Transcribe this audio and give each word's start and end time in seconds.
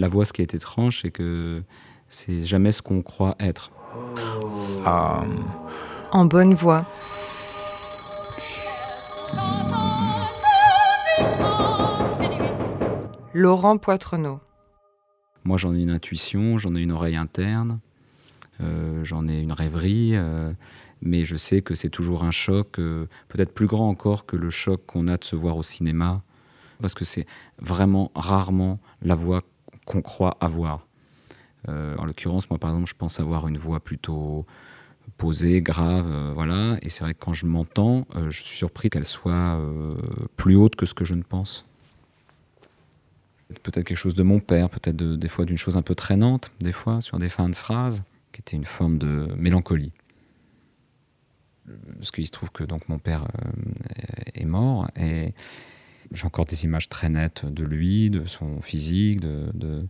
La 0.00 0.08
voix, 0.08 0.24
ce 0.24 0.32
qui 0.32 0.40
est 0.40 0.54
étrange, 0.54 1.02
c'est 1.02 1.10
que 1.10 1.62
c'est 2.08 2.42
jamais 2.42 2.72
ce 2.72 2.80
qu'on 2.80 3.02
croit 3.02 3.36
être. 3.38 3.70
Ah. 4.86 5.24
En 6.10 6.24
bonne 6.24 6.54
voix. 6.54 6.86
Laurent 13.34 13.76
Poitrenaud. 13.76 14.40
Moi, 15.44 15.58
j'en 15.58 15.74
ai 15.74 15.82
une 15.82 15.90
intuition, 15.90 16.56
j'en 16.56 16.74
ai 16.76 16.80
une 16.80 16.92
oreille 16.92 17.16
interne, 17.16 17.80
euh, 18.62 19.04
j'en 19.04 19.28
ai 19.28 19.38
une 19.42 19.52
rêverie, 19.52 20.12
euh, 20.14 20.50
mais 21.02 21.26
je 21.26 21.36
sais 21.36 21.60
que 21.60 21.74
c'est 21.74 21.90
toujours 21.90 22.24
un 22.24 22.30
choc, 22.30 22.78
euh, 22.78 23.04
peut-être 23.28 23.52
plus 23.52 23.66
grand 23.66 23.90
encore 23.90 24.24
que 24.24 24.36
le 24.36 24.48
choc 24.48 24.80
qu'on 24.86 25.08
a 25.08 25.18
de 25.18 25.24
se 25.24 25.36
voir 25.36 25.58
au 25.58 25.62
cinéma, 25.62 26.22
parce 26.80 26.94
que 26.94 27.04
c'est 27.04 27.26
vraiment 27.58 28.10
rarement 28.14 28.80
la 29.02 29.14
voix 29.14 29.42
qu'on 29.90 30.02
croit 30.02 30.36
avoir. 30.40 30.86
en 31.68 32.04
l'occurrence, 32.04 32.48
moi, 32.50 32.58
par 32.58 32.70
exemple, 32.70 32.88
je 32.88 32.94
pense 32.94 33.20
avoir 33.20 33.48
une 33.48 33.58
voix 33.58 33.80
plutôt 33.80 34.46
posée, 35.18 35.60
grave, 35.60 36.32
voilà, 36.34 36.78
et 36.82 36.88
c'est 36.88 37.04
vrai 37.04 37.14
que 37.14 37.18
quand 37.18 37.32
je 37.34 37.46
m'entends, 37.46 38.06
je 38.28 38.42
suis 38.42 38.56
surpris 38.56 38.88
qu'elle 38.90 39.06
soit 39.06 39.60
plus 40.36 40.56
haute 40.56 40.76
que 40.76 40.86
ce 40.86 40.94
que 40.94 41.04
je 41.04 41.14
ne 41.14 41.22
pense 41.22 41.66
peut-être 43.62 43.86
quelque 43.86 43.96
chose 43.96 44.14
de 44.14 44.22
mon 44.22 44.40
père, 44.40 44.70
peut-être 44.70 44.96
des 44.96 45.28
fois 45.28 45.44
d'une 45.44 45.58
chose 45.58 45.76
un 45.76 45.82
peu 45.82 45.94
traînante, 45.94 46.50
des 46.60 46.72
fois 46.72 47.00
sur 47.00 47.18
des 47.18 47.28
fins 47.28 47.48
de 47.48 47.54
phrases, 47.54 48.02
qui 48.32 48.40
était 48.40 48.56
une 48.56 48.64
forme 48.64 48.98
de 48.98 49.28
mélancolie. 49.36 49.92
Parce 51.96 52.10
qu'il 52.10 52.26
se 52.26 52.32
trouve 52.32 52.50
que 52.50 52.64
donc 52.64 52.88
mon 52.88 52.98
père 52.98 53.24
euh, 53.24 53.50
est 54.34 54.44
mort 54.44 54.88
et 54.96 55.34
j'ai 56.12 56.26
encore 56.26 56.46
des 56.46 56.64
images 56.64 56.88
très 56.88 57.08
nettes 57.08 57.46
de 57.46 57.64
lui, 57.64 58.10
de 58.10 58.26
son 58.26 58.60
physique, 58.60 59.20
de, 59.20 59.86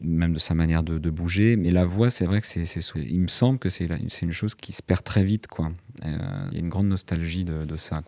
même 0.00 0.32
de 0.32 0.38
sa 0.38 0.54
manière 0.54 0.82
de, 0.82 1.10
bouger. 1.10 1.56
Mais 1.56 1.70
la 1.70 1.84
voix, 1.84 2.10
c'est 2.10 2.26
vrai 2.26 2.40
que 2.40 2.46
c'est, 2.46 2.64
il 2.96 3.20
me 3.20 3.28
semble 3.28 3.58
que 3.58 3.68
c'est, 3.68 3.88
une 4.22 4.32
chose 4.32 4.54
qui 4.54 4.72
se 4.72 4.82
perd 4.82 5.02
très 5.02 5.24
vite, 5.24 5.48
quoi. 5.48 5.72
Euh, 6.04 6.48
il 6.50 6.54
y 6.54 6.56
a 6.58 6.60
une 6.60 6.68
grande 6.68 6.88
nostalgie 6.88 7.44
de, 7.44 7.76
ça. 7.76 8.02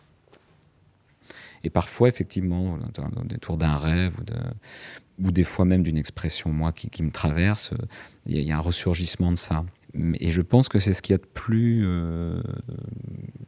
Et 1.65 1.71
parfois, 1.71 2.09
effectivement, 2.09 2.78
dans 2.95 3.25
des 3.25 3.39
tours 3.39 3.59
d'un 3.59 3.77
rêve 3.77 4.15
ou 5.19 5.31
des 5.31 5.45
fois 5.45 5.65
même 5.65 5.83
d'une 5.83 5.98
expression, 5.98 6.53
moi, 6.53 6.73
qui, 6.73 7.03
me 7.03 7.11
traverse, 7.11 7.75
il 8.27 8.41
y, 8.41 8.53
a 8.53 8.56
un 8.56 8.61
ressurgissement 8.61 9.33
de 9.33 9.37
ça. 9.37 9.65
Et 10.21 10.31
je 10.31 10.41
pense 10.41 10.69
que 10.69 10.78
c'est 10.78 10.95
ce 10.95 11.03
qu'il 11.03 11.15
y 11.15 11.15
a 11.15 11.19
de 11.19 11.27
plus 11.27 11.83
euh, 11.84 12.41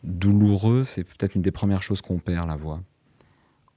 douloureux, 0.02 0.82
c'est 0.82 1.04
peut-être 1.04 1.36
une 1.36 1.42
des 1.42 1.52
premières 1.52 1.84
choses 1.84 2.02
qu'on 2.02 2.18
perd, 2.18 2.48
la 2.48 2.56
voix. 2.56 2.82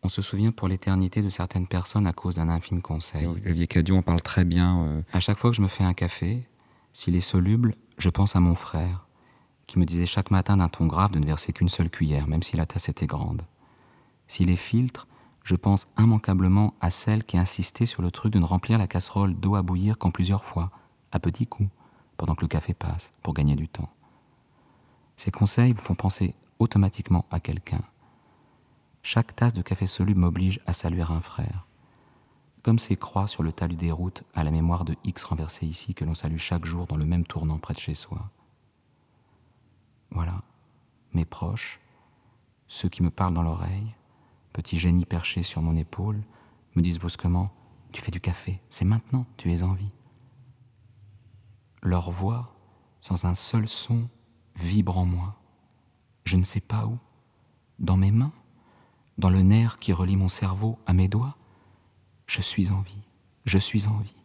On 0.06 0.08
se 0.08 0.22
souvient 0.22 0.52
pour 0.52 0.68
l'éternité 0.68 1.24
de 1.24 1.30
certaines 1.30 1.66
personnes 1.66 2.06
à 2.06 2.14
cause 2.14 2.36
d'un 2.36 2.48
infime 2.48 2.84
conseil. 2.84 3.26
Olivier 3.26 3.66
Cadieux 3.66 3.96
en 3.96 4.04
parle 4.04 4.22
très 4.22 4.44
bien. 4.44 4.84
Euh. 4.84 5.02
À 5.12 5.20
chaque 5.20 5.40
fois 5.40 5.50
que 5.50 5.56
je 5.56 5.64
me 5.64 5.68
fais 5.68 5.84
un 5.84 5.96
café, 5.96 6.48
s'il 6.94 7.16
est 7.16 7.22
soluble, 7.22 7.74
je 7.98 8.10
pense 8.10 8.36
à 8.36 8.40
mon 8.40 8.54
frère, 8.54 9.08
qui 9.66 9.80
me 9.80 9.86
disait 9.86 10.06
chaque 10.06 10.30
matin 10.30 10.58
d'un 10.58 10.70
ton 10.70 10.86
grave 10.86 11.10
de 11.10 11.18
ne 11.18 11.26
verser 11.26 11.54
qu'une 11.54 11.70
seule 11.70 11.90
cuillère, 11.90 12.28
même 12.28 12.44
si 12.44 12.56
la 12.56 12.68
tasse 12.68 12.88
était 12.88 13.08
grande. 13.08 13.48
S'il 14.28 14.52
est 14.52 14.58
filtre, 14.58 15.08
je 15.44 15.56
pense 15.56 15.88
immanquablement 15.98 16.76
à 16.82 16.92
celle 16.92 17.24
qui 17.24 17.38
a 17.38 17.42
insisté 17.42 17.88
sur 17.88 18.04
le 18.04 18.12
truc 18.12 18.32
de 18.32 18.38
ne 18.38 18.46
remplir 18.46 18.78
la 18.78 18.86
casserole 18.86 19.34
d'eau 19.34 19.56
à 19.56 19.64
bouillir 19.64 19.98
qu'en 19.98 20.12
plusieurs 20.12 20.46
fois, 20.46 20.70
à 21.12 21.20
petits 21.20 21.48
coups, 21.48 21.72
pendant 22.16 22.36
que 22.36 22.42
le 22.42 22.48
café 22.48 22.76
passe, 22.76 23.16
pour 23.24 23.34
gagner 23.34 23.56
du 23.56 23.68
temps. 23.68 23.90
Ces 25.18 25.32
conseils 25.32 25.74
vous 25.74 25.82
font 25.82 25.96
penser 25.96 26.36
automatiquement 26.60 27.26
à 27.32 27.40
quelqu'un. 27.40 27.82
Chaque 29.08 29.36
tasse 29.36 29.54
de 29.54 29.62
café 29.62 29.86
soluble 29.86 30.20
m'oblige 30.20 30.62
à 30.66 30.74
saluer 30.74 31.04
un 31.04 31.22
frère. 31.22 31.68
Comme 32.64 32.80
ces 32.80 32.96
croix 32.96 33.28
sur 33.28 33.44
le 33.44 33.54
talus 33.54 33.76
des 33.76 33.92
routes 33.92 34.24
à 34.34 34.44
la 34.44 34.50
mémoire 34.50 34.84
de 34.84 34.96
X 35.04 35.24
renversé 35.26 35.68
ici 35.68 35.94
que 35.94 36.04
l'on 36.04 36.16
salue 36.16 36.38
chaque 36.38 36.66
jour 36.66 36.88
dans 36.88 36.98
le 36.98 37.06
même 37.06 37.24
tournant 37.24 37.60
près 37.60 37.76
de 37.76 37.80
chez 37.80 37.94
soi. 37.94 38.32
Voilà, 40.10 40.42
mes 41.14 41.24
proches, 41.24 41.80
ceux 42.68 42.90
qui 42.90 43.04
me 43.04 43.12
parlent 43.12 43.36
dans 43.36 43.44
l'oreille, 43.44 43.94
petit 44.54 44.80
génie 44.80 45.06
perché 45.06 45.44
sur 45.44 45.62
mon 45.62 45.76
épaule, 45.76 46.24
me 46.76 46.82
disent 46.82 46.98
brusquement 46.98 47.54
Tu 47.92 48.02
fais 48.02 48.10
du 48.10 48.20
café, 48.20 48.60
c'est 48.70 48.86
maintenant, 48.86 49.28
tu 49.38 49.54
es 49.54 49.62
en 49.62 49.74
vie. 49.74 49.94
Leur 51.84 52.10
voix, 52.10 52.56
sans 53.02 53.26
un 53.26 53.36
seul 53.36 53.68
son, 53.68 54.10
vibre 54.56 54.98
en 54.98 55.06
moi. 55.06 55.40
Je 56.24 56.38
ne 56.38 56.44
sais 56.44 56.60
pas 56.60 56.88
où. 56.88 56.98
Dans 57.78 57.98
mes 57.98 58.10
mains 58.10 58.34
Dans 59.18 59.30
le 59.30 59.42
nerf 59.42 59.80
qui 59.80 59.94
relie 59.94 60.18
mon 60.18 60.30
cerveau 60.30 60.78
à 60.86 60.94
mes 60.94 61.08
doigts 61.08 61.38
Je 62.28 62.42
suis 62.42 62.72
en 62.72 62.82
vie, 62.82 63.04
je 63.46 63.58
suis 63.58 63.88
en 63.88 63.98
vie. 64.00 64.22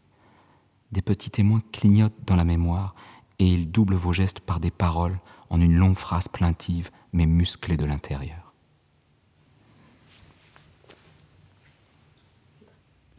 Des 0.93 1.03
petits 1.03 1.31
témoins 1.31 1.63
clignotent 1.73 2.25
dans 2.27 2.37
la 2.37 2.45
mémoire 2.45 2.95
et 3.39 3.47
ils 3.47 3.71
doublent 3.71 3.95
vos 3.95 4.13
gestes 4.13 4.41
par 4.41 4.61
des 4.61 4.71
paroles 4.71 5.19
en 5.49 5.61
une 5.61 5.77
longue 5.77 5.97
phrase 5.97 6.29
plaintive 6.29 6.91
mais 7.13 7.27
musclée 7.27 7.77
de 7.77 7.85
l'intérieur. 7.85 8.51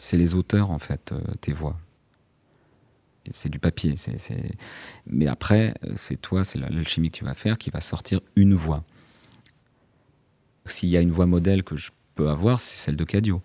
c'est 0.01 0.17
les 0.17 0.33
auteurs 0.33 0.71
en 0.71 0.79
fait, 0.79 1.11
euh, 1.11 1.21
tes 1.39 1.53
voix. 1.53 1.79
C'est 3.33 3.49
du 3.49 3.59
papier. 3.59 3.95
Mais 5.05 5.27
après, 5.27 5.75
c'est 5.95 6.19
toi, 6.19 6.43
c'est 6.43 6.57
l'alchimie 6.57 7.11
que 7.11 7.17
tu 7.19 7.23
vas 7.23 7.35
faire 7.35 7.57
qui 7.57 7.69
va 7.69 7.79
sortir 7.79 8.19
une 8.35 8.55
voix. 8.55 8.83
S'il 10.71 10.89
y 10.89 10.97
a 10.97 11.01
une 11.01 11.11
voix 11.11 11.25
modèle 11.25 11.63
que 11.63 11.75
je 11.75 11.91
peux 12.15 12.29
avoir, 12.29 12.59
c'est 12.59 12.77
celle 12.77 12.95
de 12.95 13.03
Cadio. 13.03 13.41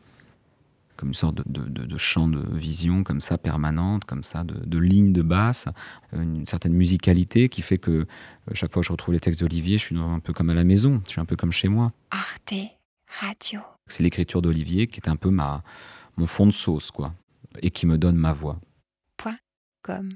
Comme 0.96 1.08
une 1.08 1.14
sorte 1.14 1.42
de, 1.46 1.96
champ 1.98 2.26
de 2.26 2.42
vision 2.56 3.04
comme 3.04 3.20
ça, 3.20 3.36
permanente, 3.36 4.06
comme 4.06 4.22
ça, 4.22 4.44
de, 4.44 4.78
ligne 4.78 5.12
de 5.12 5.20
basse, 5.20 5.68
une 6.14 6.46
certaine 6.46 6.72
musicalité 6.72 7.50
qui 7.50 7.60
fait 7.60 7.76
que 7.76 7.90
euh, 7.90 8.06
chaque 8.54 8.72
fois 8.72 8.80
que 8.80 8.86
je 8.86 8.92
retrouve 8.92 9.12
les 9.12 9.20
textes 9.20 9.40
d'Olivier, 9.40 9.76
je 9.76 9.84
suis 9.84 9.98
un 9.98 10.20
peu 10.20 10.32
comme 10.32 10.48
à 10.48 10.54
la 10.54 10.64
maison, 10.64 11.02
je 11.04 11.10
suis 11.10 11.20
un 11.20 11.26
peu 11.26 11.36
comme 11.36 11.52
chez 11.52 11.68
moi. 11.68 11.92
Arte 12.10 12.54
Radio. 13.20 13.60
C'est 13.86 14.02
l'écriture 14.02 14.40
d'Olivier 14.40 14.86
qui 14.86 15.00
est 15.00 15.08
un 15.08 15.16
peu 15.16 15.28
ma, 15.28 15.62
mon 16.16 16.26
fond 16.26 16.46
de 16.46 16.52
sauce, 16.52 16.90
quoi, 16.90 17.14
et 17.60 17.70
qui 17.70 17.86
me 17.86 17.98
donne 17.98 18.16
ma 18.16 18.32
voix. 18.32 18.58
Point 19.18 19.38
com. 19.82 20.14